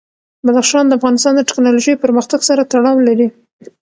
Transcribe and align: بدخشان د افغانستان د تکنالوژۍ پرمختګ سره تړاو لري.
بدخشان 0.45 0.85
د 0.87 0.91
افغانستان 0.99 1.33
د 1.35 1.41
تکنالوژۍ 1.49 1.93
پرمختګ 2.03 2.39
سره 2.49 2.67
تړاو 2.71 2.97
لري. 3.07 3.27